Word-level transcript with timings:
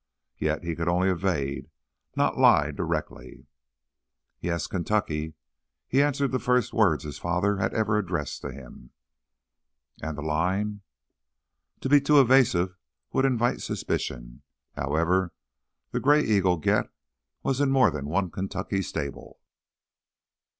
Yet 0.39 0.63
he 0.63 0.75
could 0.75 0.87
only 0.87 1.09
evade, 1.09 1.69
not 2.15 2.35
lie 2.35 2.71
directly. 2.71 3.45
"Yes, 4.39 4.65
Kentucky." 4.65 5.35
He 5.87 6.01
answered 6.01 6.31
the 6.31 6.39
first 6.39 6.73
words 6.73 7.03
his 7.03 7.19
father 7.19 7.57
had 7.57 7.71
ever 7.75 7.99
addressed 7.99 8.41
to 8.41 8.51
him. 8.51 8.89
"And 10.01 10.17
the 10.17 10.23
line?" 10.23 10.81
To 11.81 11.87
be 11.89 12.01
too 12.01 12.19
evasive 12.19 12.73
would 13.13 13.25
invite 13.25 13.61
suspicion. 13.61 14.41
However, 14.75 15.33
the 15.91 15.99
Gray 15.99 16.23
Eagle 16.23 16.57
get 16.57 16.89
was 17.43 17.61
in 17.61 17.69
more 17.69 17.91
than 17.91 18.07
one 18.07 18.31
Kentucky 18.31 18.81
stable. 18.81 19.39